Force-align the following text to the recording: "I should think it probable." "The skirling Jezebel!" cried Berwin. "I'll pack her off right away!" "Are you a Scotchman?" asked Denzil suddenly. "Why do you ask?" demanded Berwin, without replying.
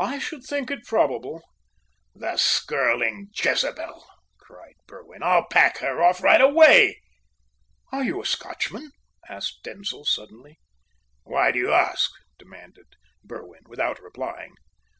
"I 0.00 0.18
should 0.18 0.42
think 0.42 0.72
it 0.72 0.84
probable." 0.84 1.40
"The 2.16 2.36
skirling 2.36 3.28
Jezebel!" 3.32 4.04
cried 4.40 4.74
Berwin. 4.88 5.22
"I'll 5.22 5.46
pack 5.46 5.78
her 5.78 6.02
off 6.02 6.20
right 6.20 6.40
away!" 6.40 7.00
"Are 7.92 8.02
you 8.02 8.20
a 8.20 8.26
Scotchman?" 8.26 8.90
asked 9.28 9.62
Denzil 9.62 10.04
suddenly. 10.04 10.58
"Why 11.22 11.52
do 11.52 11.60
you 11.60 11.72
ask?" 11.72 12.10
demanded 12.40 12.86
Berwin, 13.22 13.62
without 13.68 14.02
replying. 14.02 14.56